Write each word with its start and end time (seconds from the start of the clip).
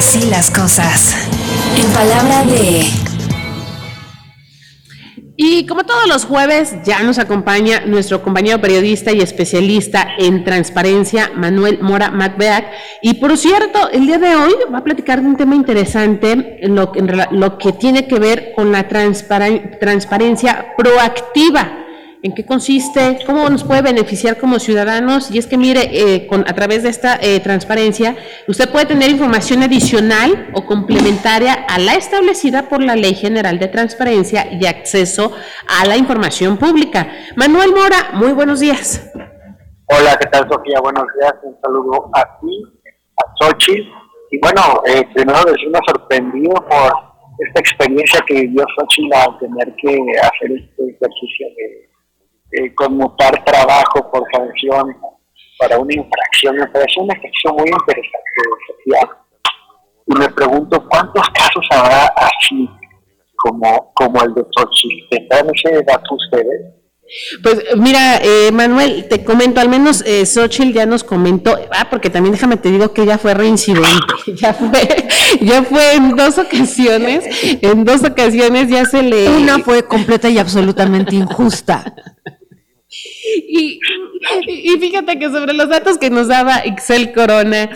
Así 0.00 0.30
las 0.30 0.50
cosas. 0.50 1.14
En 1.76 1.86
palabra 1.92 2.42
de... 2.44 2.84
Y 5.36 5.66
como 5.66 5.84
todos 5.84 6.08
los 6.08 6.24
jueves, 6.24 6.74
ya 6.84 7.02
nos 7.02 7.18
acompaña 7.18 7.82
nuestro 7.84 8.22
compañero 8.22 8.62
periodista 8.62 9.12
y 9.12 9.20
especialista 9.20 10.08
en 10.18 10.42
transparencia, 10.42 11.30
Manuel 11.34 11.80
Mora 11.82 12.10
Macbeac. 12.10 12.64
Y 13.02 13.14
por 13.14 13.36
cierto, 13.36 13.90
el 13.90 14.06
día 14.06 14.16
de 14.16 14.36
hoy 14.36 14.54
va 14.72 14.78
a 14.78 14.84
platicar 14.84 15.20
de 15.20 15.26
un 15.26 15.36
tema 15.36 15.54
interesante, 15.54 16.60
lo, 16.62 16.92
lo 17.32 17.58
que 17.58 17.72
tiene 17.72 18.08
que 18.08 18.18
ver 18.18 18.54
con 18.56 18.72
la 18.72 18.88
transparencia 18.88 20.74
proactiva 20.78 21.79
en 22.22 22.34
qué 22.34 22.44
consiste, 22.44 23.18
cómo 23.24 23.48
nos 23.48 23.64
puede 23.64 23.82
beneficiar 23.82 24.38
como 24.38 24.58
ciudadanos. 24.58 25.30
Y 25.30 25.38
es 25.38 25.46
que 25.46 25.56
mire, 25.56 25.88
eh, 25.92 26.26
con, 26.26 26.42
a 26.48 26.54
través 26.54 26.82
de 26.82 26.90
esta 26.90 27.18
eh, 27.20 27.40
transparencia, 27.40 28.16
usted 28.46 28.70
puede 28.70 28.86
tener 28.86 29.10
información 29.10 29.62
adicional 29.62 30.50
o 30.54 30.66
complementaria 30.66 31.54
a 31.54 31.78
la 31.78 31.94
establecida 31.94 32.68
por 32.68 32.82
la 32.82 32.96
Ley 32.96 33.14
General 33.14 33.58
de 33.58 33.68
Transparencia 33.68 34.52
y 34.52 34.66
Acceso 34.66 35.32
a 35.66 35.86
la 35.86 35.96
Información 35.96 36.58
Pública. 36.58 37.10
Manuel 37.36 37.70
Mora, 37.70 38.10
muy 38.12 38.32
buenos 38.32 38.60
días. 38.60 39.10
Hola, 39.86 40.16
¿qué 40.20 40.26
tal, 40.28 40.48
Sofía? 40.48 40.80
Buenos 40.80 41.04
días. 41.18 41.34
Un 41.42 41.56
saludo 41.62 42.10
a 42.14 42.38
ti, 42.40 42.62
a 43.16 43.44
Xochitl. 43.44 43.88
Y 44.30 44.38
bueno, 44.38 44.82
eh, 44.86 45.04
primero 45.14 45.44
decirme 45.44 45.78
sorprendido 45.86 46.54
por 46.54 46.92
esta 47.38 47.60
experiencia 47.60 48.20
que 48.26 48.34
vivió 48.34 48.64
Xochitl 48.76 49.12
al 49.14 49.38
tener 49.38 49.74
que 49.76 49.98
hacer 50.20 50.52
este 50.52 50.82
ejercicio 50.90 51.46
de 51.56 51.89
eh, 52.52 52.74
conmutar 52.74 53.44
trabajo 53.44 54.10
por 54.10 54.24
sanción 54.32 54.96
para 55.58 55.78
una 55.78 55.94
infracción. 55.94 56.56
Me 56.56 56.66
parece 56.66 57.00
una 57.00 57.14
ejercicio 57.14 57.52
muy 57.52 57.68
interesante, 57.68 59.20
Y 60.06 60.14
me 60.14 60.28
pregunto 60.30 60.84
cuántos 60.88 61.28
casos 61.30 61.66
habrá 61.70 62.06
así 62.16 62.68
como, 63.36 63.92
como 63.94 64.22
el 64.22 64.34
de 64.34 64.42
Xochitl. 64.56 65.08
¿Tendrán 65.10 65.46
ese 65.54 65.82
dato 65.82 66.14
ustedes? 66.14 66.80
Pues 67.42 67.58
mira, 67.76 68.20
eh, 68.22 68.52
Manuel, 68.52 69.08
te 69.08 69.24
comento, 69.24 69.60
al 69.60 69.68
menos 69.68 70.02
eh, 70.06 70.24
Xochitl 70.24 70.72
ya 70.72 70.86
nos 70.86 71.02
comentó, 71.02 71.58
ah, 71.72 71.88
porque 71.90 72.08
también 72.08 72.34
déjame 72.34 72.56
te 72.56 72.70
digo 72.70 72.92
que 72.92 73.04
ya 73.04 73.18
fue 73.18 73.34
reincidente, 73.34 74.14
ya 74.36 74.54
fue, 74.54 75.08
ya 75.40 75.64
fue 75.64 75.94
en 75.94 76.14
dos 76.14 76.38
ocasiones, 76.38 77.24
en 77.62 77.84
dos 77.84 78.04
ocasiones 78.04 78.68
ya 78.68 78.84
se 78.84 79.02
le... 79.02 79.28
Una 79.28 79.58
fue 79.58 79.82
completa 79.84 80.28
y 80.28 80.38
absolutamente 80.38 81.16
injusta. 81.16 81.92
Y, 83.48 83.80
fíjate 84.78 85.18
que 85.18 85.30
sobre 85.30 85.52
los 85.52 85.68
datos 85.68 85.98
que 85.98 86.10
nos 86.10 86.28
daba 86.28 86.58
Excel 86.58 87.12
Corona, 87.12 87.70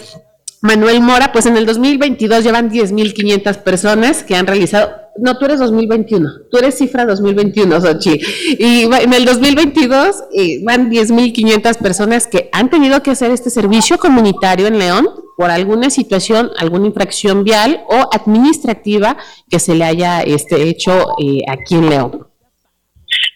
Manuel 0.60 1.00
Mora, 1.00 1.32
pues 1.32 1.46
en 1.46 1.56
el 1.56 1.66
2022 1.66 2.42
llevan 2.42 2.70
10.500 2.70 3.62
personas 3.62 4.22
que 4.22 4.34
han 4.34 4.46
realizado, 4.46 4.90
no, 5.16 5.38
tú 5.38 5.44
eres 5.44 5.60
2021, 5.60 6.28
tú 6.50 6.58
eres 6.58 6.76
cifra 6.76 7.04
2021, 7.04 7.80
Sochi, 7.80 8.18
y 8.58 8.82
en 8.82 9.12
el 9.12 9.24
2022 9.26 10.24
eh, 10.32 10.60
van 10.64 10.90
10.500 10.90 11.76
personas 11.78 12.26
que 12.26 12.48
han 12.52 12.70
tenido 12.70 13.02
que 13.02 13.10
hacer 13.10 13.30
este 13.30 13.50
servicio 13.50 13.98
comunitario 13.98 14.66
en 14.66 14.78
León 14.78 15.08
por 15.36 15.50
alguna 15.50 15.90
situación, 15.90 16.50
alguna 16.58 16.86
infracción 16.86 17.44
vial 17.44 17.84
o 17.88 18.08
administrativa 18.12 19.16
que 19.50 19.58
se 19.58 19.74
le 19.74 19.84
haya 19.84 20.22
este, 20.22 20.68
hecho 20.68 21.14
eh, 21.20 21.42
aquí 21.46 21.74
en 21.74 21.90
León. 21.90 22.26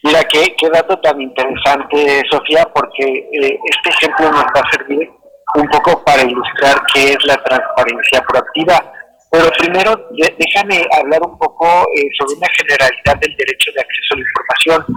Mira, 0.03 0.23
qué, 0.25 0.55
qué 0.57 0.69
dato 0.71 0.99
tan 1.01 1.21
interesante, 1.21 2.23
Sofía, 2.31 2.65
porque 2.75 3.05
eh, 3.05 3.59
este 3.65 3.91
ejemplo 3.91 4.31
nos 4.31 4.45
va 4.45 4.61
a 4.63 4.71
servir 4.71 5.11
un 5.55 5.69
poco 5.69 6.03
para 6.05 6.23
ilustrar 6.23 6.77
qué 6.93 7.13
es 7.13 7.25
la 7.25 7.37
transparencia 7.43 8.23
proactiva. 8.27 8.93
Pero 9.31 9.51
primero, 9.59 10.09
déjame 10.39 10.87
hablar 10.99 11.21
un 11.23 11.39
poco 11.39 11.67
eh, 11.95 12.09
sobre 12.19 12.37
una 12.37 12.49
generalidad 12.57 13.17
del 13.21 13.37
derecho 13.37 13.71
de 13.75 13.81
acceso 13.81 14.15
a 14.15 14.17
la 14.17 14.23
información, 14.23 14.97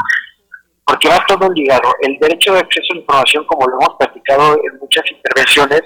porque 0.86 1.10
va 1.10 1.26
todo 1.28 1.50
ligado. 1.52 1.94
El 2.02 2.18
derecho 2.20 2.54
de 2.54 2.60
acceso 2.60 2.88
a 2.92 2.96
la 2.96 3.02
información, 3.02 3.46
como 3.46 3.68
lo 3.68 3.80
hemos 3.80 3.96
platicado 3.98 4.54
en 4.54 4.80
muchas 4.80 5.04
intervenciones, 5.12 5.82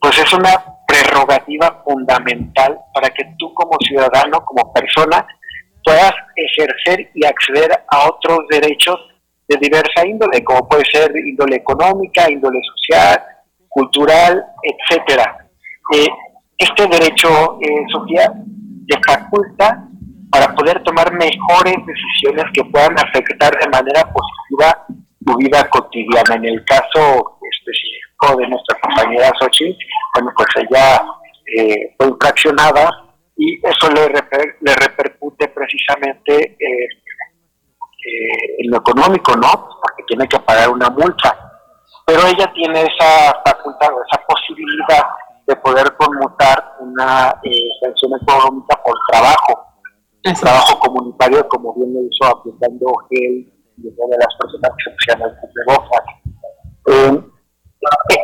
pues 0.00 0.18
es 0.18 0.32
una 0.32 0.50
prerrogativa 0.86 1.82
fundamental 1.84 2.78
para 2.94 3.10
que 3.10 3.24
tú 3.38 3.52
como 3.52 3.76
ciudadano, 3.80 4.42
como 4.44 4.72
persona, 4.72 5.26
puedas 5.84 6.12
ejercer 6.36 7.10
y 7.14 7.24
acceder 7.24 7.70
a 7.88 8.08
otros 8.08 8.40
derechos 8.50 8.96
de 9.48 9.56
diversa 9.58 10.06
índole, 10.06 10.44
como 10.44 10.68
puede 10.68 10.84
ser 10.92 11.10
índole 11.16 11.56
económica, 11.56 12.30
índole 12.30 12.60
social, 12.76 13.20
cultural, 13.68 14.44
etcétera. 14.62 15.48
Eh, 15.92 16.06
este 16.58 16.86
derecho, 16.86 17.58
eh, 17.60 17.84
Sofía, 17.92 18.32
te 18.86 18.98
faculta 19.06 19.86
para 20.30 20.54
poder 20.54 20.82
tomar 20.84 21.12
mejores 21.12 21.74
decisiones 21.86 22.44
que 22.54 22.64
puedan 22.64 22.94
afectar 22.98 23.52
de 23.58 23.68
manera 23.68 24.02
positiva 24.12 24.86
tu 25.24 25.36
vida 25.36 25.68
cotidiana. 25.68 26.36
En 26.36 26.44
el 26.44 26.64
caso 26.64 27.38
específico 27.50 28.36
de 28.38 28.48
nuestra 28.48 28.78
compañera 28.80 29.32
Sochi, 29.40 29.76
bueno, 30.14 30.32
pues 30.36 30.48
ella 30.56 31.02
eh, 31.56 31.94
fue 31.96 32.08
infraccionada 32.08 33.09
y 33.40 33.58
eso 33.66 33.88
le, 33.88 34.06
le 34.60 34.74
repercute 34.74 35.48
precisamente 35.48 36.58
eh, 36.60 36.88
eh, 38.04 38.56
en 38.58 38.70
lo 38.70 38.76
económico, 38.76 39.34
¿no? 39.34 39.78
Porque 39.80 40.02
tiene 40.06 40.28
que 40.28 40.38
pagar 40.40 40.68
una 40.68 40.90
multa. 40.90 41.34
Pero 42.04 42.20
ella 42.26 42.52
tiene 42.52 42.82
esa 42.82 43.34
facultad, 43.46 43.88
esa 44.10 44.22
posibilidad 44.26 45.06
de 45.46 45.56
poder 45.56 45.96
conmutar 45.96 46.76
una 46.80 47.34
eh, 47.42 47.68
sanción 47.82 48.12
económica 48.20 48.78
por 48.84 48.94
trabajo, 49.10 49.68
trabajo 50.38 50.78
comunitario, 50.80 51.48
como 51.48 51.72
bien 51.76 51.94
lo 51.94 52.00
hizo 52.02 52.36
aplicando 52.36 52.92
él 53.08 53.50
y 53.78 53.86
una 53.86 54.16
de 54.16 54.18
las 54.18 54.34
personas 54.38 54.70
que 54.76 54.92
se 55.00 55.16
el 56.92 57.24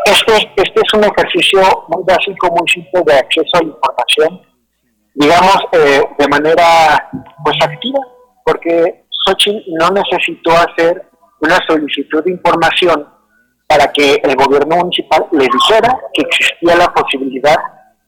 este, 0.05 0.53
este 0.57 0.81
es 0.85 0.93
un 0.93 1.05
ejercicio 1.05 1.61
muy 1.89 2.05
básico, 2.05 2.49
muy 2.51 2.69
simple 2.69 3.03
de 3.07 3.15
acceso 3.15 3.51
a 3.55 3.63
la 3.63 3.69
información 3.69 4.56
digamos, 5.17 5.57
eh, 5.73 6.03
de 6.19 6.29
manera 6.29 7.11
pues 7.43 7.57
activa, 7.63 8.01
porque 8.45 9.07
Xochitl 9.25 9.63
no 9.81 9.91
necesitó 9.91 10.53
hacer 10.53 11.09
una 11.41 11.59
solicitud 11.67 12.23
de 12.23 12.33
información 12.33 13.09
para 13.67 13.91
que 13.93 14.21
el 14.23 14.37
gobierno 14.37 14.77
municipal 14.77 15.27
le 15.33 15.47
dijera 15.47 15.99
que 16.13 16.23
existía 16.23 16.77
la 16.77 16.93
posibilidad 16.93 17.57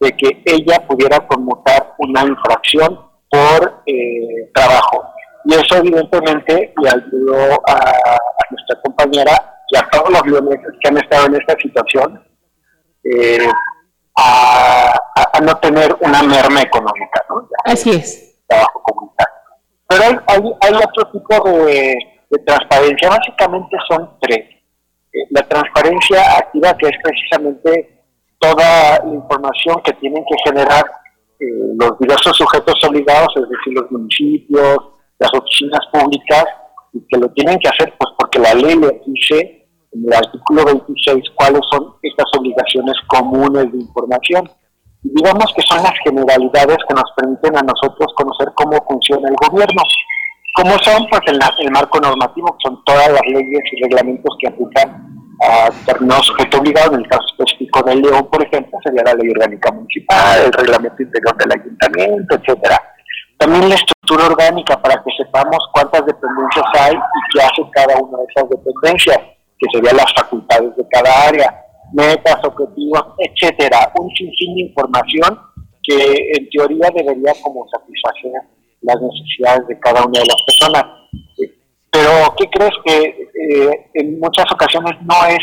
de 0.01 0.13
que 0.17 0.43
ella 0.45 0.87
pudiera 0.87 1.27
conmutar 1.27 1.95
una 1.99 2.23
infracción 2.23 3.01
por 3.31 3.83
eh, 3.87 4.51
trabajo. 4.55 5.03
Y 5.47 5.55
eso 5.55 5.77
evidentemente 5.77 6.75
le 6.81 6.89
ayudó 6.89 7.55
a, 7.67 8.17
nuestra 8.51 8.81
compañera 8.83 9.33
y 9.71 9.77
a 9.77 9.89
todos 9.91 10.11
los 10.11 10.27
leoneses 10.27 10.73
que 10.81 10.89
han 10.89 10.99
estado 10.99 11.27
en 11.27 11.35
esta 11.35 11.55
situación 11.61 12.25
eh, 13.05 13.51
a, 14.17 14.98
no 15.41 15.54
tener 15.56 15.97
una 16.00 16.22
merma 16.22 16.62
económica, 16.62 17.25
¿no? 17.28 17.49
Así 17.65 17.91
es. 17.91 18.38
Trabajo 18.47 18.82
comunitario. 18.82 19.34
Pero 19.88 20.03
hay, 20.26 20.43
hay, 20.60 20.75
otro 20.75 21.10
tipo 21.12 21.50
de, 21.66 21.97
transparencia, 22.47 23.09
básicamente 23.09 23.76
son 23.88 24.10
tres. 24.21 24.38
Eh, 25.12 25.26
la 25.31 25.43
transparencia 25.49 26.38
activa, 26.38 26.76
que 26.76 26.88
es 26.88 26.97
precisamente 27.03 28.03
toda 28.38 29.00
la 29.03 29.15
información 29.15 29.81
que 29.82 29.93
tienen 29.94 30.25
que 30.25 30.37
generar 30.44 30.84
eh, 31.41 31.44
los 31.78 31.99
diversos 31.99 32.37
sujetos 32.37 32.75
obligados, 32.84 33.28
es 33.37 33.49
decir, 33.49 33.75
los 33.75 33.91
municipios, 33.91 34.78
las 35.19 35.32
oficinas 35.34 35.81
públicas, 35.93 36.44
y 36.93 37.00
que 37.09 37.19
lo 37.19 37.28
tienen 37.31 37.59
que 37.59 37.69
hacer 37.69 37.93
pues 37.99 38.10
porque 38.19 38.38
la 38.38 38.55
ley 38.55 38.76
le 38.76 39.00
dice 39.06 39.66
en 39.93 40.05
el 40.05 40.12
artículo 40.12 40.65
26 40.65 41.25
cuáles 41.34 41.60
son 41.70 41.94
estas 42.03 42.26
obligaciones 42.38 42.94
comunes 43.06 43.72
de 43.72 43.78
información. 43.78 44.50
Digamos 45.14 45.52
que 45.56 45.62
son 45.62 45.82
las 45.82 45.94
generalidades 46.05 46.78
que 46.88 46.94
nos 46.94 47.10
permiten 47.16 47.56
a 47.56 47.62
nosotros 47.62 48.12
conocer 48.14 48.49
cómo 48.55 48.76
funciona 48.88 49.28
el 49.28 49.37
gobierno. 49.37 49.82
¿Cómo 50.55 50.76
son? 50.78 51.06
Pues 51.08 51.20
el, 51.26 51.38
el 51.60 51.70
marco 51.70 52.00
normativo, 52.00 52.52
que 52.52 52.69
son 52.69 52.82
todas 52.84 53.10
las 53.10 53.22
leyes 53.28 53.62
y 53.72 53.82
reglamentos 53.82 54.37
que 54.40 54.49
aplican 54.49 55.19
a 55.40 55.70
determinados 55.70 56.26
sujetos 56.26 56.60
obligados, 56.60 56.94
en 56.94 57.00
el 57.00 57.08
caso 57.08 57.25
específico 57.38 57.82
del 57.82 58.00
León, 58.02 58.28
por 58.31 58.43
ejemplo, 58.43 58.78
sería 58.82 59.02
la 59.05 59.14
ley 59.14 59.31
orgánica 59.31 59.70
municipal, 59.70 60.40
el 60.46 60.52
reglamento 60.52 61.02
interior 61.02 61.37
del 61.37 61.60
ayuntamiento, 61.60 62.34
etcétera. 62.34 62.82
También 63.38 63.69
la 63.69 63.76
estructura 63.76 64.26
orgánica 64.26 64.82
para 64.82 64.96
que 64.96 65.10
sepamos 65.16 65.58
cuántas 65.72 66.05
dependencias 66.06 66.66
hay 66.81 66.94
y 66.94 67.20
qué 67.32 67.43
hace 67.43 67.62
cada 67.72 67.96
una 67.99 68.19
de 68.19 68.25
esas 68.34 68.50
dependencias 68.50 69.19
que 69.58 69.66
serían 69.72 69.96
las 69.96 70.12
facultades 70.16 70.76
de 70.76 70.88
cada 70.90 71.28
área, 71.28 71.68
metas, 71.93 72.38
objetivos, 72.44 73.02
etcétera, 73.19 73.93
un 73.99 74.11
sinfín 74.11 74.55
de 74.56 74.62
información 74.62 75.38
que 75.82 76.31
en 76.37 76.49
teoría 76.50 76.90
debería 76.94 77.32
como 77.43 77.67
satisfacer 77.69 78.32
las 78.82 78.96
necesidades 79.00 79.67
de 79.69 79.79
cada 79.81 80.05
una 80.05 80.20
de 80.20 80.26
las 80.26 80.43
personas. 80.46 80.85
Pero, 81.90 82.35
¿qué 82.37 82.49
crees 82.50 82.75
que 82.85 83.31
eh, 83.35 83.90
en 83.94 84.20
muchas 84.20 84.44
ocasiones 84.52 84.93
no 85.02 85.26
es, 85.26 85.38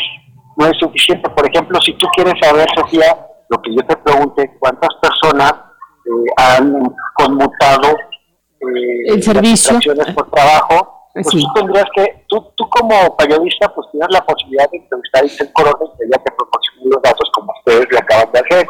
no 0.56 0.66
es 0.66 0.78
suficiente? 0.78 1.28
Por 1.30 1.46
ejemplo, 1.48 1.80
si 1.80 1.92
tú 1.94 2.06
quieres 2.14 2.34
saber, 2.40 2.66
Sofía, 2.74 3.26
lo 3.48 3.60
que 3.60 3.74
yo 3.74 3.82
te 3.86 3.96
pregunte, 3.96 4.50
cuántas 4.58 4.90
personas 5.02 5.52
eh, 5.52 6.32
han 6.36 6.82
conmutado 7.14 7.90
eh, 7.90 9.12
el 9.12 9.22
servicio 9.22 9.78
por 10.14 10.30
trabajo, 10.30 11.10
pues 11.12 11.26
tú 11.28 11.52
tendrías 11.54 11.86
que, 11.94 12.24
tú, 12.36 12.52
tú 12.56 12.68
como 12.70 13.16
periodista, 13.16 13.72
pues 13.74 13.86
tienes 13.90 14.08
la 14.10 14.20
posibilidad 14.24 14.70
de 14.70 14.78
entrevistar 14.78 15.22
a 15.22 15.26
Isel 15.26 15.52
Corona 15.52 15.92
y 15.98 16.10
ya 16.10 16.18
te 16.22 16.32
proporcione 16.32 16.90
los 16.90 17.02
datos 17.02 17.30
como 17.32 17.52
ustedes 17.58 17.86
le 17.90 17.98
acaban 17.98 18.32
de 18.32 18.40
hacer. 18.40 18.68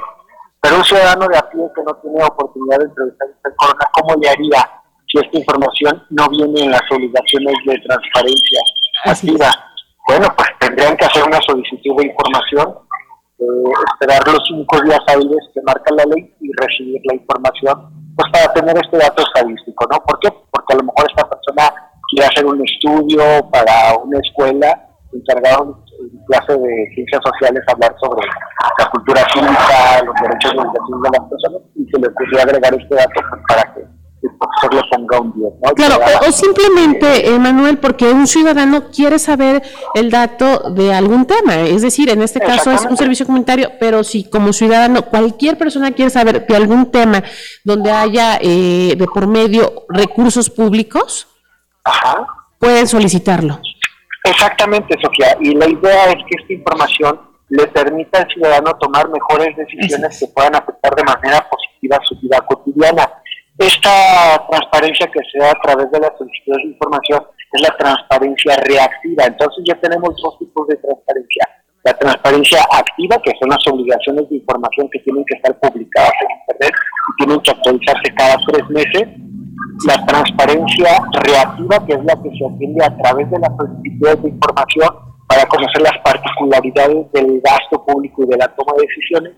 Pero 0.61 0.77
un 0.77 0.85
ciudadano 0.85 1.29
de 1.29 1.39
a 1.39 1.51
pie 1.51 1.61
que 1.75 1.83
no 1.83 1.95
tiene 2.03 2.25
oportunidad 2.25 2.79
de 2.79 2.85
entrevistar 2.85 3.29
a 3.29 3.31
Isel 3.31 3.57
Corona, 3.57 3.91
¿cómo 3.93 4.15
le 4.21 4.29
haría 4.29 4.71
si 5.07 5.19
esta 5.19 5.39
información 5.39 6.03
no 6.11 6.29
viene 6.29 6.65
en 6.65 6.71
las 6.71 6.83
obligaciones 6.91 7.55
de 7.67 7.79
transparencia 7.87 8.61
activa? 9.05 9.51
Bueno, 10.09 10.29
pues 10.37 10.49
tendrían 10.61 10.97
que 10.97 11.05
hacer 11.05 11.25
una 11.25 11.41
solicitud 11.43 11.97
de 11.99 12.07
información, 12.07 12.79
eh, 13.39 13.71
esperar 13.93 14.23
los 14.29 14.43
cinco 14.47 14.81
días 14.83 15.01
hábiles 15.09 15.43
que 15.53 15.61
marca 15.63 15.95
la 15.95 16.05
ley 16.15 16.33
y 16.41 16.51
recibir 16.63 17.01
la 17.05 17.15
información, 17.15 18.15
pues 18.15 18.31
para 18.33 18.55
tener 18.55 18.77
este 18.79 18.97
dato 18.97 19.23
estadístico, 19.23 19.85
¿no? 19.91 19.99
¿Por 20.07 20.19
qué? 20.21 20.31
Porque 20.51 20.75
a 20.75 20.77
lo 20.77 20.85
mejor 20.85 21.11
quiere 22.17 22.31
hacer 22.33 22.47
un 22.47 22.63
estudio 22.65 23.23
para 23.53 23.95
una 24.03 24.19
escuela 24.21 24.89
encargado 25.13 25.85
en 26.01 26.25
clase 26.27 26.53
de 26.53 26.91
ciencias 26.95 27.21
sociales 27.23 27.63
hablar 27.69 27.95
sobre 28.01 28.27
la 28.79 28.91
cultura 28.91 29.23
cívica, 29.33 30.03
los 30.05 30.15
derechos 30.23 30.53
de 30.53 31.11
las 31.13 31.29
personas 31.29 31.63
y 31.75 31.85
se 31.91 32.01
le 32.01 32.09
ocurrió 32.09 32.41
agregar 32.41 32.75
este 32.75 32.95
dato 32.95 33.21
para 33.47 33.75
que 33.75 33.81
el 33.81 34.31
profesor 34.39 34.75
le 34.75 34.83
ponga 34.91 35.21
un 35.21 35.33
10. 35.35 35.75
Claro, 35.77 36.01
o, 36.27 36.33
simplemente, 36.33 37.39
Manuel, 37.39 37.79
porque 37.79 38.07
un 38.07 38.27
ciudadano 38.27 38.91
quiere 38.91 39.19
saber 39.19 39.63
el 39.95 40.11
dato 40.11 40.71
de 40.71 40.95
algún 40.95 41.27
tema, 41.27 41.61
es 41.61 41.83
decir, 41.83 42.09
en 42.09 42.23
este 42.23 42.41
caso 42.41 42.73
es 42.73 42.87
un 42.87 42.97
servicio 42.97 43.27
comunitario, 43.27 43.73
pero 43.79 44.03
si 44.03 44.29
como 44.29 44.55
ciudadano 44.55 45.03
cualquier 45.03 45.59
persona 45.59 45.93
quiere 45.93 46.11
saber 46.11 46.47
de 46.47 46.57
algún 46.57 46.91
tema 46.91 47.23
donde 47.63 47.91
haya 47.91 48.39
eh, 48.41 48.95
de 48.97 49.07
por 49.07 49.27
medio 49.27 49.85
recursos 49.91 50.49
públicos, 50.49 51.29
pueden 52.59 52.87
solicitarlo. 52.87 53.59
Exactamente, 54.25 54.97
Sofía, 55.03 55.37
y 55.41 55.55
la 55.55 55.69
idea 55.69 56.07
es 56.07 56.17
que 56.29 56.43
esta 56.43 56.53
información 56.53 57.21
le 57.49 57.67
permita 57.69 58.21
al 58.21 58.29
ciudadano 58.29 58.77
tomar 58.79 59.09
mejores 59.09 59.57
decisiones 59.57 60.19
que 60.19 60.27
puedan 60.29 60.57
afectar 60.57 60.95
de 60.95 61.05
manera 61.05 61.47
positiva 61.49 61.99
su 62.05 62.19
vida 62.21 62.41
cotidiana 62.41 63.09
esta 63.59 64.47
transparencia 64.51 65.07
que 65.07 65.21
se 65.33 65.39
da 65.39 65.51
a 65.51 65.61
través 65.63 65.91
de 65.91 65.99
la 65.99 66.13
solicitud 66.19 66.57
de 66.57 66.69
información 66.69 67.23
es 67.53 67.63
la 67.63 67.75
transparencia 67.79 68.57
reactiva. 68.67 69.25
Entonces 69.25 69.65
ya 69.67 69.75
tenemos 69.81 70.15
dos 70.23 70.39
tipos 70.39 70.69
de 70.69 70.77
transparencia. 70.77 71.49
La 71.85 71.97
transparencia 71.97 72.61
activa, 72.71 73.17
que 73.25 73.33
son 73.41 73.49
las 73.49 73.67
obligaciones 73.69 74.29
de 74.29 74.37
información 74.37 74.91
que 74.91 74.99
tienen 75.01 75.25
que 75.25 75.37
estar 75.37 75.59
publicadas 75.61 76.13
en 76.21 76.29
Internet 76.41 76.75
y 77.09 77.25
tienen 77.25 77.41
que 77.41 77.51
actualizarse 77.51 78.15
cada 78.15 78.37
tres 78.47 78.69
meses. 78.69 79.09
La 79.85 80.07
transparencia 80.07 80.99
reactiva, 81.13 81.87
que 81.87 81.93
es 81.93 82.05
la 82.05 82.15
que 82.23 82.31
se 82.31 82.47
atiende 82.47 82.85
a 82.85 82.97
través 82.97 83.31
de 83.31 83.39
la 83.39 83.49
solicitud 83.57 84.19
de 84.19 84.29
información 84.31 84.89
para 85.29 85.45
conocer 85.47 85.83
las 85.83 85.99
particularidades 86.05 87.13
del 87.13 87.41
gasto 87.43 87.85
público 87.85 88.23
y 88.23 88.27
de 88.29 88.37
la 88.39 88.49
toma 88.49 88.73
de 88.79 88.87
decisiones 88.87 89.35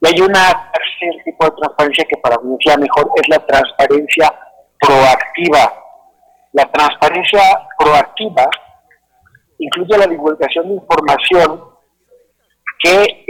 y 0.00 0.06
hay 0.06 0.20
una 0.20 0.70
tercer 0.72 1.24
tipo 1.24 1.44
de 1.44 1.50
transparencia 1.56 2.04
que 2.04 2.16
para 2.18 2.38
mí 2.38 2.56
es 2.58 2.66
la 2.66 2.76
mejor, 2.76 3.10
es 3.16 3.28
la 3.28 3.44
transparencia 3.44 4.32
proactiva. 4.78 5.72
La 6.52 6.70
transparencia 6.70 7.40
proactiva 7.76 8.48
incluye 9.58 9.98
la 9.98 10.06
divulgación 10.06 10.68
de 10.68 10.74
información 10.74 11.64
que 12.80 13.24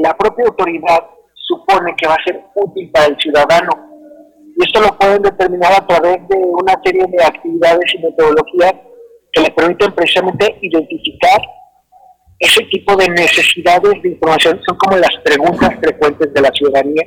la 0.00 0.16
propia 0.16 0.46
autoridad 0.46 1.06
supone 1.34 1.92
que 1.96 2.06
va 2.06 2.14
a 2.14 2.24
ser 2.24 2.40
útil 2.54 2.90
para 2.92 3.06
el 3.06 3.16
ciudadano. 3.18 3.91
Esto 4.72 4.88
lo 4.88 4.98
pueden 4.98 5.20
determinar 5.20 5.70
a 5.70 5.86
través 5.86 6.26
de 6.28 6.36
una 6.38 6.80
serie 6.82 7.04
de 7.06 7.22
actividades 7.22 7.94
y 7.94 7.98
metodologías 7.98 8.72
que 9.30 9.42
le 9.42 9.50
permiten 9.50 9.92
precisamente 9.92 10.56
identificar 10.62 11.42
ese 12.38 12.64
tipo 12.70 12.96
de 12.96 13.06
necesidades 13.10 14.02
de 14.02 14.08
información 14.08 14.58
son 14.66 14.78
como 14.78 14.96
las 14.96 15.14
preguntas 15.22 15.74
frecuentes 15.78 16.32
de 16.32 16.40
la 16.40 16.50
ciudadanía. 16.52 17.02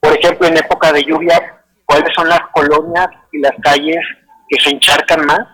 Por 0.00 0.16
ejemplo, 0.16 0.48
en 0.48 0.56
época 0.56 0.90
de 0.90 1.04
lluvia, 1.04 1.62
¿cuáles 1.84 2.08
son 2.14 2.30
las 2.30 2.40
colonias 2.54 3.08
y 3.30 3.40
las 3.40 3.52
calles 3.62 4.00
que 4.48 4.58
se 4.58 4.70
encharcan 4.70 5.26
más? 5.26 5.46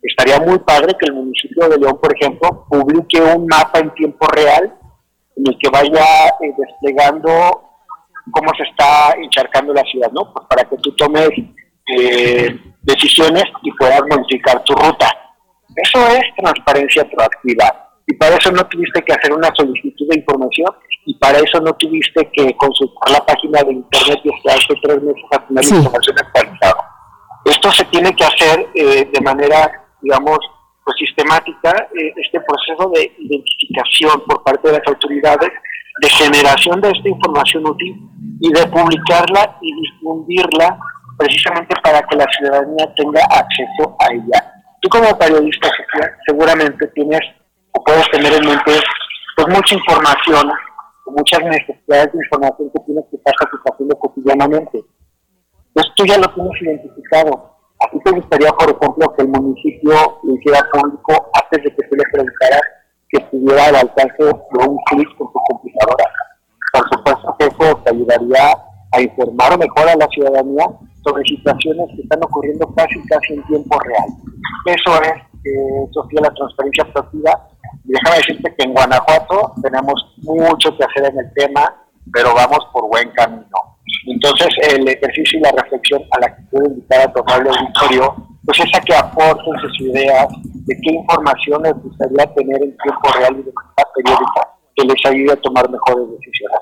Estaría 0.00 0.38
muy 0.38 0.60
padre 0.60 0.94
que 0.96 1.06
el 1.06 1.14
municipio 1.14 1.68
de 1.68 1.76
León, 1.76 1.98
por 2.00 2.14
ejemplo, 2.14 2.66
publique 2.70 3.20
un 3.20 3.48
mapa 3.48 3.80
en 3.80 3.92
tiempo 3.94 4.28
real 4.28 4.72
en 5.34 5.44
el 5.44 5.58
que 5.58 5.70
vaya 5.70 6.28
eh, 6.40 6.54
desplegando 6.56 7.67
cómo 8.30 8.52
se 8.56 8.64
está 8.64 9.14
encharcando 9.20 9.72
la 9.72 9.82
ciudad, 9.82 10.10
¿no? 10.12 10.32
Pues 10.32 10.46
para 10.48 10.68
que 10.68 10.76
tú 10.78 10.92
tomes 10.96 11.30
eh, 11.96 12.58
decisiones 12.82 13.44
y 13.62 13.72
puedas 13.72 14.02
modificar 14.10 14.62
tu 14.64 14.74
ruta. 14.74 15.08
Eso 15.76 16.06
es 16.08 16.22
transparencia 16.36 17.04
proactiva 17.08 17.90
y 18.06 18.14
para 18.14 18.36
eso 18.36 18.50
no 18.50 18.66
tuviste 18.66 19.02
que 19.02 19.12
hacer 19.12 19.32
una 19.32 19.50
solicitud 19.54 20.08
de 20.08 20.18
información 20.18 20.74
y 21.04 21.14
para 21.14 21.38
eso 21.38 21.60
no 21.60 21.72
tuviste 21.74 22.28
que 22.32 22.56
consultar 22.56 23.10
la 23.10 23.24
página 23.24 23.62
de 23.62 23.72
internet 23.72 24.18
y 24.24 24.34
esperarte 24.34 24.74
tres 24.82 25.02
meses 25.02 25.24
a 25.30 25.46
tener 25.46 25.64
información 25.64 26.16
actualizada. 26.18 26.98
Esto 27.44 27.72
se 27.72 27.84
tiene 27.86 28.14
que 28.14 28.24
hacer 28.24 28.66
eh, 28.74 29.10
de 29.12 29.20
manera, 29.20 29.86
digamos, 30.00 30.38
pues 30.84 30.96
sistemática, 30.98 31.88
eh, 31.94 32.12
este 32.16 32.40
proceso 32.40 32.90
de 32.94 33.12
identificación 33.18 34.22
por 34.26 34.42
parte 34.42 34.68
de 34.68 34.78
las 34.78 34.86
autoridades, 34.86 35.50
de 36.00 36.08
generación 36.08 36.80
de 36.80 36.90
esta 36.90 37.08
información 37.08 37.66
útil 37.66 37.94
y 38.40 38.52
de 38.52 38.66
publicarla 38.66 39.58
y 39.60 39.74
difundirla 39.82 40.78
precisamente 41.16 41.74
para 41.82 42.00
que 42.02 42.16
la 42.16 42.26
ciudadanía 42.36 42.94
tenga 42.96 43.20
acceso 43.30 43.96
a 44.00 44.12
ella. 44.12 44.54
Tú 44.80 44.88
como 44.88 45.18
periodista, 45.18 45.68
Sofía, 45.68 46.10
seguramente 46.26 46.86
tienes 46.88 47.20
puedes 47.84 48.10
tener 48.10 48.32
en 48.32 48.46
mente 48.46 48.72
pues 49.36 49.48
mucha 49.48 49.74
información, 49.74 50.50
muchas 51.06 51.40
necesidades 51.44 52.12
de 52.12 52.18
información 52.18 52.70
que 52.70 52.84
tienes 52.84 53.04
que 53.10 53.16
estar 53.16 53.34
satisfaciendo 53.40 53.96
cotidianamente. 53.98 54.84
Entonces 55.68 55.94
tú 55.96 56.04
ya 56.04 56.18
lo 56.18 56.28
tienes 56.34 56.62
identificado. 56.62 57.54
¿A 57.80 57.90
ti 57.90 57.98
te 58.04 58.10
gustaría, 58.10 58.50
por 58.50 58.68
ejemplo, 58.68 59.14
que 59.14 59.22
el 59.22 59.28
municipio 59.28 60.18
lo 60.24 60.34
hiciera 60.34 60.68
público 60.72 61.30
antes 61.40 61.64
de 61.64 61.76
que 61.76 61.88
se 61.88 61.96
le 61.96 62.04
preguntara 62.12 62.60
que 63.08 63.22
estuviera 63.22 63.66
al 63.66 63.76
alcance 63.76 64.24
de 64.24 64.32
un 64.66 64.78
clic 64.90 65.08
con 65.16 65.32
tu 65.32 65.38
computadora? 65.48 66.07
Eso 67.58 67.76
te 67.84 67.90
ayudaría 67.90 68.56
a 68.92 69.00
informar 69.00 69.58
mejor 69.58 69.88
a 69.88 69.96
la 69.96 70.06
ciudadanía 70.08 70.66
sobre 71.04 71.24
situaciones 71.24 71.88
que 71.94 72.02
están 72.02 72.22
ocurriendo 72.22 72.72
casi 72.74 73.00
casi 73.06 73.34
en 73.34 73.44
tiempo 73.46 73.78
real. 73.80 74.08
Eso 74.66 75.02
es, 75.02 75.22
eh, 75.44 75.88
Sofía, 75.92 76.20
la 76.22 76.30
transparencia 76.30 76.84
proactiva 76.92 77.48
y 77.84 77.92
déjame 77.92 78.16
decirte 78.16 78.54
que 78.56 78.64
en 78.64 78.74
Guanajuato 78.74 79.54
tenemos 79.62 80.14
mucho 80.18 80.76
que 80.76 80.84
hacer 80.84 81.12
en 81.12 81.18
el 81.18 81.32
tema, 81.34 81.74
pero 82.12 82.34
vamos 82.34 82.60
por 82.72 82.88
buen 82.88 83.10
camino. 83.12 83.46
Entonces, 84.06 84.48
el 84.70 84.88
ejercicio 84.88 85.38
y 85.38 85.42
la 85.42 85.52
reflexión 85.52 86.02
a 86.12 86.20
la 86.20 86.36
que 86.36 86.42
puedo 86.50 86.66
invitar 86.66 87.08
a 87.08 87.12
tomar 87.12 87.40
el 87.40 87.48
auditorio, 87.48 88.14
pues 88.44 88.60
es 88.60 88.70
a 88.74 88.80
que 88.80 88.94
aporten 88.94 89.60
sus 89.60 89.80
ideas 89.80 90.28
de 90.66 90.74
qué 90.76 90.94
información 90.94 91.62
les 91.62 91.74
gustaría 91.82 92.34
tener 92.34 92.62
en 92.62 92.76
tiempo 92.76 93.08
real 93.18 93.32
y 93.32 93.42
de 93.42 93.52
manera 93.52 93.92
periódica 93.94 94.48
que 94.76 94.84
les 94.84 95.06
ayude 95.06 95.32
a 95.32 95.36
tomar 95.36 95.68
mejores 95.70 96.10
decisiones. 96.10 96.58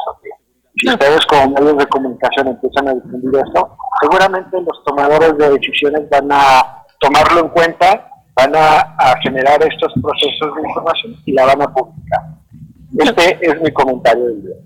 Si 0.77 0.89
ustedes 0.89 1.25
como 1.27 1.55
medios 1.55 1.79
de 1.79 1.87
comunicación 1.87 2.49
empiezan 2.49 2.89
a 2.89 2.95
difundir 2.95 3.41
esto, 3.45 3.77
seguramente 4.01 4.61
los 4.61 4.85
tomadores 4.85 5.37
de 5.39 5.51
decisiones 5.51 6.09
van 6.11 6.29
a 6.31 6.85
tomarlo 7.01 7.41
en 7.41 7.49
cuenta 7.49 8.11
van 8.37 8.53
a, 8.55 9.17
generar 9.23 9.59
estos 9.63 9.93
procesos 10.03 10.55
de 10.55 10.69
información 10.69 11.17
y 11.25 11.33
la 11.33 11.47
van 11.47 11.63
a 11.63 11.73
publicar. 11.73 12.21
Este 12.99 13.39
es 13.41 13.61
mi 13.63 13.73
comentario 13.73 14.27
del 14.27 14.43
día. 14.43 14.57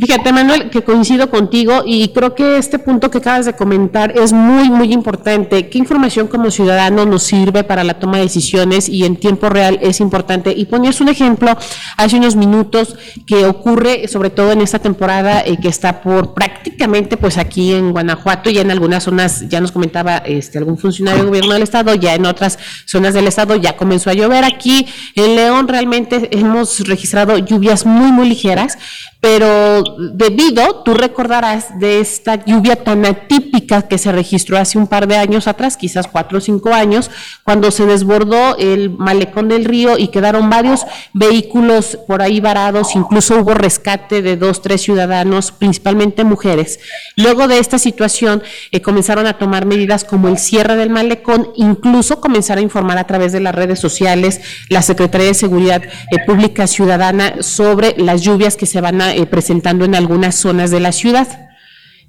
Fíjate, 0.00 0.32
Manuel, 0.32 0.70
que 0.70 0.82
coincido 0.82 1.28
contigo 1.28 1.82
y 1.84 2.08
creo 2.08 2.34
que 2.34 2.56
este 2.56 2.78
punto 2.78 3.10
que 3.10 3.18
acabas 3.18 3.44
de 3.44 3.52
comentar 3.54 4.16
es 4.16 4.32
muy, 4.32 4.70
muy 4.70 4.94
importante. 4.94 5.68
¿Qué 5.68 5.76
información 5.76 6.26
como 6.26 6.50
ciudadano 6.50 7.04
nos 7.04 7.24
sirve 7.24 7.64
para 7.64 7.84
la 7.84 7.98
toma 7.98 8.16
de 8.16 8.22
decisiones 8.22 8.88
y 8.88 9.04
en 9.04 9.16
tiempo 9.16 9.50
real 9.50 9.78
es 9.82 10.00
importante? 10.00 10.54
Y 10.56 10.64
ponías 10.64 11.02
un 11.02 11.10
ejemplo 11.10 11.54
hace 11.98 12.16
unos 12.16 12.34
minutos 12.34 12.96
que 13.26 13.44
ocurre 13.44 14.08
sobre 14.08 14.30
todo 14.30 14.52
en 14.52 14.62
esta 14.62 14.78
temporada 14.78 15.42
eh, 15.42 15.58
que 15.60 15.68
está 15.68 16.00
por 16.00 16.32
prácticamente 16.32 17.18
pues 17.18 17.36
aquí 17.36 17.74
en 17.74 17.92
Guanajuato 17.92 18.48
y 18.48 18.58
en 18.58 18.70
algunas 18.70 19.04
zonas, 19.04 19.46
ya 19.50 19.60
nos 19.60 19.70
comentaba 19.70 20.16
este 20.16 20.56
algún 20.56 20.78
funcionario 20.78 21.18
del 21.18 21.28
gobierno 21.28 21.52
del 21.52 21.62
estado, 21.62 21.94
ya 21.94 22.14
en 22.14 22.24
otras 22.24 22.58
zonas 22.86 23.12
del 23.12 23.26
estado 23.26 23.56
ya 23.56 23.76
comenzó 23.76 24.08
a 24.08 24.14
llover. 24.14 24.44
Aquí 24.44 24.86
en 25.14 25.36
León 25.36 25.68
realmente 25.68 26.30
hemos 26.32 26.80
registrado 26.88 27.36
lluvias 27.36 27.84
muy, 27.84 28.12
muy 28.12 28.30
ligeras 28.30 28.78
pero 29.24 29.82
debido, 30.12 30.82
tú 30.84 30.92
recordarás, 30.92 31.78
de 31.80 31.98
esta 31.98 32.44
lluvia 32.44 32.76
tan 32.76 33.06
atípica 33.06 33.80
que 33.80 33.96
se 33.96 34.12
registró 34.12 34.58
hace 34.58 34.76
un 34.76 34.86
par 34.86 35.08
de 35.08 35.16
años 35.16 35.48
atrás, 35.48 35.78
quizás 35.78 36.06
cuatro 36.08 36.36
o 36.36 36.40
cinco 36.42 36.74
años, 36.74 37.10
cuando 37.42 37.70
se 37.70 37.86
desbordó 37.86 38.58
el 38.58 38.90
malecón 38.90 39.48
del 39.48 39.64
río 39.64 39.96
y 39.96 40.08
quedaron 40.08 40.50
varios 40.50 40.84
vehículos 41.14 41.98
por 42.06 42.20
ahí 42.20 42.40
varados, 42.40 42.94
incluso 42.96 43.38
hubo 43.38 43.54
rescate 43.54 44.20
de 44.20 44.36
dos, 44.36 44.60
tres 44.60 44.82
ciudadanos, 44.82 45.52
principalmente 45.52 46.22
mujeres. 46.22 46.78
Luego 47.16 47.48
de 47.48 47.60
esta 47.60 47.78
situación 47.78 48.42
eh, 48.72 48.82
comenzaron 48.82 49.26
a 49.26 49.38
tomar 49.38 49.64
medidas 49.64 50.04
como 50.04 50.28
el 50.28 50.36
cierre 50.36 50.76
del 50.76 50.90
malecón, 50.90 51.48
incluso 51.56 52.20
comenzar 52.20 52.58
a 52.58 52.60
informar 52.60 52.98
a 52.98 53.06
través 53.06 53.32
de 53.32 53.40
las 53.40 53.54
redes 53.54 53.80
sociales 53.80 54.42
la 54.68 54.82
Secretaría 54.82 55.28
de 55.28 55.34
Seguridad 55.34 55.82
eh, 55.82 56.18
Pública 56.26 56.66
Ciudadana 56.66 57.36
sobre 57.40 57.94
las 57.96 58.20
lluvias 58.20 58.56
que 58.56 58.66
se 58.66 58.82
van 58.82 59.00
a 59.00 59.13
eh, 59.14 59.26
presentando 59.26 59.84
en 59.84 59.94
algunas 59.94 60.34
zonas 60.34 60.70
de 60.70 60.80
la 60.80 60.92
ciudad. 60.92 61.48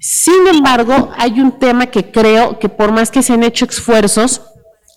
Sin 0.00 0.46
embargo, 0.46 1.10
hay 1.16 1.40
un 1.40 1.58
tema 1.58 1.86
que 1.86 2.10
creo 2.10 2.58
que 2.58 2.68
por 2.68 2.92
más 2.92 3.10
que 3.10 3.22
se 3.22 3.32
han 3.32 3.42
hecho 3.42 3.64
esfuerzos, 3.64 4.42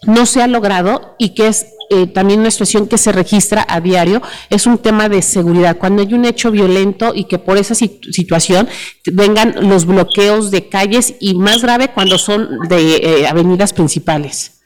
no 0.04 0.26
se 0.26 0.42
ha 0.42 0.48
logrado 0.48 1.16
y 1.18 1.34
que 1.34 1.48
es 1.48 1.74
eh, 1.90 2.06
también 2.06 2.42
una 2.42 2.52
situación 2.52 2.88
que 2.88 2.98
se 2.98 3.12
registra 3.12 3.66
a 3.68 3.82
diario, 3.82 4.22
es 4.50 4.68
un 4.68 4.78
tema 4.78 5.10
de 5.10 5.22
seguridad. 5.22 5.78
Cuando 5.78 6.04
hay 6.04 6.14
un 6.14 6.26
hecho 6.26 6.52
violento 6.52 7.14
y 7.16 7.24
que 7.24 7.40
por 7.40 7.58
esa 7.58 7.74
situación 7.74 8.68
vengan 9.12 9.68
los 9.68 9.86
bloqueos 9.86 10.52
de 10.52 10.70
calles 10.70 11.16
y 11.20 11.34
más 11.34 11.64
grave 11.64 11.88
cuando 11.88 12.18
son 12.18 12.68
de 12.70 12.98
eh, 12.98 13.28
avenidas 13.28 13.74
principales. 13.74 14.62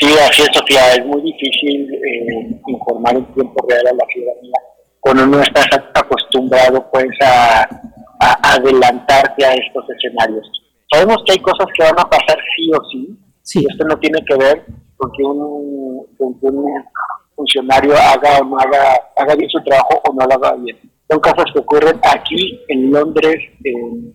Sí, 0.00 0.08
así 0.28 0.42
es, 0.42 0.48
Sofía. 0.52 0.94
Es 0.94 1.06
muy 1.06 1.22
difícil 1.22 1.88
informar 2.66 3.16
en 3.16 3.34
tiempo 3.34 3.64
real 3.68 3.86
a 3.86 3.92
la 3.94 4.04
ciudadanía 4.12 4.71
cuando 5.02 5.26
no 5.26 5.40
estás 5.40 5.66
acostumbrado 5.94 6.88
pues 6.92 7.08
a, 7.24 7.68
adelantarte 8.54 9.44
a 9.44 9.52
estos 9.54 9.84
escenarios. 9.90 10.48
Sabemos 10.92 11.18
que 11.26 11.32
hay 11.32 11.38
cosas 11.40 11.66
que 11.74 11.82
van 11.82 11.98
a 11.98 12.08
pasar 12.08 12.38
sí 12.54 12.70
o 12.72 12.84
sí, 12.84 13.18
sí. 13.42 13.66
esto 13.68 13.84
no 13.84 13.98
tiene 13.98 14.24
que 14.24 14.36
ver 14.36 14.64
con 14.96 15.10
que 15.10 15.24
un, 15.24 16.06
funcionario 17.34 17.94
haga 17.96 18.38
o 18.38 18.44
no 18.44 18.56
haga, 18.58 18.94
haga 19.16 19.34
bien 19.34 19.50
su 19.50 19.60
trabajo 19.64 20.00
o 20.08 20.12
no 20.12 20.24
lo 20.24 20.34
haga 20.34 20.54
bien. 20.54 20.78
Son 21.10 21.18
cosas 21.18 21.46
que 21.52 21.58
ocurren 21.58 21.98
aquí, 22.04 22.60
en 22.68 22.92
Londres, 22.92 23.38
en, 23.64 24.14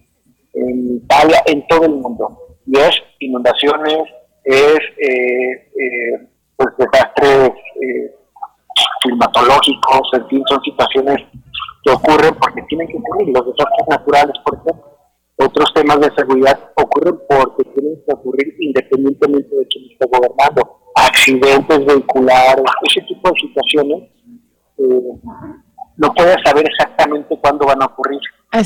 Italia, 1.03 1.44
en 1.48 1.67
todo 1.67 1.84
el 1.84 1.96
mundo. 1.96 2.39
Y 2.65 2.79
es 2.79 2.96
inundaciones, 3.20 4.03
es 4.46 4.79
eh, 4.98 5.70
eh, 5.77 6.27
pues 6.56 6.70
desastres 6.77 7.51
eh, 7.82 8.15
climatológicos, 9.02 10.10
en 10.14 10.28
fin, 10.28 10.44
son 10.50 10.62
situaciones 10.62 11.18
que 11.84 11.92
ocurren 11.92 12.36
porque 12.36 12.62
tienen 12.64 12.88
que 12.88 12.98
ocurrir, 12.98 13.34
los 13.34 13.46
desastres 13.46 13.88
naturales, 13.90 14.34
por 14.44 14.56
ejemplo. 14.56 14.98
Otros 15.40 15.72
temas 15.74 16.00
de 16.00 16.12
seguridad 16.16 16.60
ocurren 16.76 17.20
porque 17.30 17.64
tienen 17.76 18.02
que 18.06 18.14
ocurrir 18.14 18.56
independientemente 18.60 19.56
de 19.56 19.68
quién 19.68 19.92
esté 19.92 20.08
gobernando. 20.08 20.80
Accidentes 20.96 21.86
vehiculares, 21.86 22.66
ese 22.90 23.02
tipo 23.02 23.30
de 23.30 23.40
situaciones, 23.40 24.04
eh, 24.80 25.12
no 25.98 26.14
puedes 26.14 26.38
saber 26.44 26.66
exactamente 26.68 27.38
cuándo 27.40 27.66
van 27.68 27.82
a 27.82 27.86
ocurrir, 27.86 28.20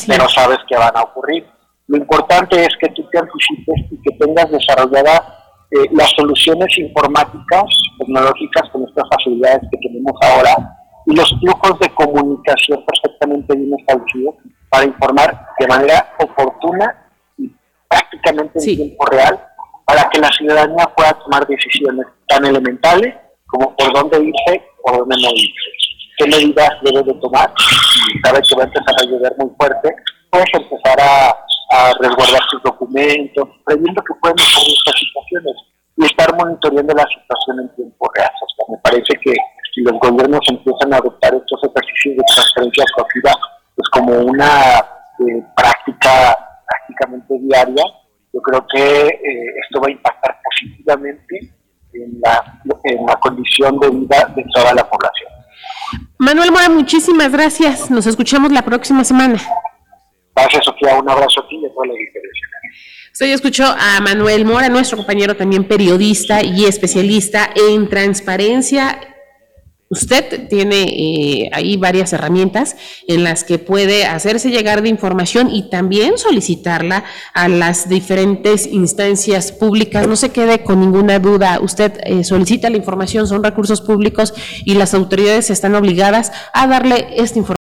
pero 0.08 0.30
sabes 0.30 0.60
que 0.70 0.78
van 0.78 0.96
a 0.96 1.02
ocurrir. 1.02 1.46
Lo 1.88 1.98
importante 1.98 2.62
es 2.62 2.70
que 2.80 2.90
tú 2.90 3.04
te 3.12 3.20
anticipes 3.20 3.92
y 3.92 4.02
que 4.02 4.18
tengas 4.18 4.50
desarrollada 4.50 5.42
eh, 5.72 5.88
las 5.92 6.10
soluciones 6.12 6.78
informáticas, 6.78 7.64
tecnológicas 7.98 8.70
con 8.72 8.84
estas 8.84 9.06
facilidades 9.10 9.62
que 9.72 9.78
tenemos 10.02 10.20
ahora 10.22 10.78
y 11.06 11.16
los 11.16 11.30
flujos 11.40 11.80
de 11.80 11.90
comunicación 11.94 12.84
perfectamente 12.86 13.56
bien 13.56 13.74
establecidos 13.80 14.36
para 14.70 14.86
informar 14.86 15.48
de 15.60 15.68
manera 15.68 16.14
oportuna 16.20 17.10
y 17.38 17.52
prácticamente 17.88 18.60
en 18.60 18.76
tiempo 18.76 19.06
real 19.08 19.40
para 19.86 20.10
que 20.10 20.20
la 20.20 20.30
ciudadanía 20.30 20.86
pueda 20.96 21.14
tomar 21.14 21.46
decisiones 21.48 22.06
tan 22.28 22.46
elementales 22.46 23.16
como 23.48 23.76
por 23.76 23.94
dónde 23.94 24.20
irse 24.20 24.64
o 24.84 24.98
dónde 24.98 25.16
no 25.22 25.30
irse. 25.32 25.72
¿Qué 26.18 26.28
medidas 26.28 26.70
debe 26.84 27.04
de 27.04 27.14
tomar? 27.16 27.52
Si 27.58 28.20
sabe 28.24 28.40
que 28.48 28.56
va 28.56 28.64
a 28.64 28.66
empezar 28.66 28.96
a 29.00 29.04
llover 29.06 29.36
muy 29.38 29.50
fuerte, 29.58 29.96
puedes 30.30 30.48
empezar 30.54 31.02
a 31.02 31.36
a 31.72 31.92
resguardar 32.02 32.42
sus 32.52 32.62
documentos, 32.64 33.48
previendo 33.66 34.02
que 34.04 34.14
pueden 34.20 34.36
ocurrir 34.36 34.76
estas 34.76 35.00
situaciones 35.00 35.56
y 35.96 36.06
estar 36.06 36.36
monitoreando 36.36 36.94
la 36.94 37.08
situación 37.08 37.60
en 37.62 37.76
tiempo 37.76 38.12
real. 38.14 38.32
O 38.42 38.48
sea, 38.56 38.66
me 38.76 38.78
parece 38.84 39.14
que 39.24 39.34
si 39.82 39.84
los 39.84 40.00
gobiernos 40.00 40.42
empiezan 40.50 40.94
a 40.94 40.98
adoptar 40.98 41.34
estos 41.34 41.60
ejercicios 41.64 42.18
de 42.18 42.24
transferencia 42.36 42.86
proactiva 42.96 43.32
pues 43.76 43.90
como 43.90 44.20
una 44.20 44.80
eh, 45.20 45.44
práctica 45.56 46.38
prácticamente 46.68 47.36
diaria, 47.40 47.84
yo 48.34 48.42
creo 48.42 48.66
que 48.74 49.08
eh, 49.08 49.46
esto 49.64 49.82
va 49.82 49.88
a 49.88 49.92
impactar 49.92 50.38
positivamente 50.44 51.54
en 51.94 52.20
la, 52.22 52.62
en 52.84 53.06
la 53.06 53.16
condición 53.18 53.80
de 53.80 53.90
vida 53.90 54.34
de 54.36 54.46
toda 54.54 54.74
la 54.74 54.90
población. 54.90 55.30
Manuel 56.18 56.52
Mora, 56.52 56.70
muchísimas 56.70 57.32
gracias. 57.32 57.90
Nos 57.90 58.08
escuchamos 58.08 58.52
la 58.52 58.62
próxima 58.62 59.04
semana. 59.04 59.42
Gracias, 60.36 60.66
Sofía. 60.66 60.98
Un 61.00 61.10
abrazo 61.10 61.42
a 61.42 61.48
ti 61.48 61.60
y 61.62 61.66
a 61.66 61.74
toda 61.74 61.88
la 61.88 61.94
diferencia. 61.94 62.48
Usted 63.12 63.34
escuchó 63.34 63.66
a 63.66 64.00
Manuel 64.00 64.46
Mora, 64.46 64.70
nuestro 64.70 64.98
compañero 64.98 65.36
también 65.36 65.66
periodista 65.66 66.42
y 66.42 66.66
especialista 66.66 67.50
en 67.56 67.90
transparencia 67.90 68.98
Usted 69.92 70.48
tiene 70.48 70.84
eh, 70.84 71.50
ahí 71.52 71.76
varias 71.76 72.14
herramientas 72.14 72.78
en 73.08 73.26
las 73.26 73.44
que 73.44 73.60
puede 73.60 74.06
hacerse 74.06 74.50
llegar 74.50 74.82
de 74.82 74.88
información 74.88 75.50
y 75.52 75.70
también 75.70 76.18
solicitarla 76.18 77.04
a 77.34 77.50
las 77.50 77.90
diferentes 77.90 78.68
instancias 78.68 79.52
públicas. 79.52 80.08
No 80.08 80.16
se 80.16 80.30
quede 80.30 80.64
con 80.64 80.80
ninguna 80.80 81.20
duda. 81.20 81.60
Usted 81.62 82.00
eh, 82.06 82.24
solicita 82.24 82.70
la 82.70 82.78
información, 82.78 83.28
son 83.28 83.44
recursos 83.44 83.82
públicos 83.82 84.34
y 84.64 84.76
las 84.76 84.94
autoridades 84.94 85.50
están 85.50 85.76
obligadas 85.76 86.32
a 86.54 86.68
darle 86.68 87.08
esta 87.18 87.40
información 87.40 87.61